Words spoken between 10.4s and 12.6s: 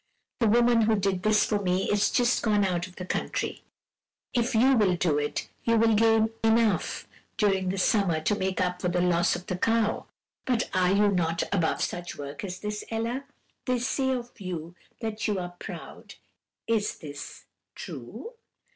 But are you not above such work